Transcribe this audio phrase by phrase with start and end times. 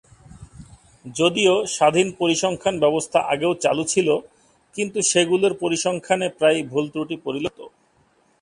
[1.15, 4.07] যদিও স্বাধীন পরিসংখ্যান ব্যবস্থা আগেও চালু ছিল,
[4.75, 7.73] কিন্তু সেগুলোর পরিসংখ্যানে প্রায়ই ভুল-ত্রুটি পরিলক্ষিত হত।